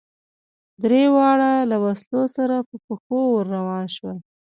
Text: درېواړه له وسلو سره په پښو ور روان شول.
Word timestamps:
درېواړه 0.83 1.51
له 1.71 1.77
وسلو 1.85 2.23
سره 2.35 2.55
په 2.67 2.75
پښو 2.85 3.19
ور 3.31 3.45
روان 3.55 3.85
شول. 3.95 4.17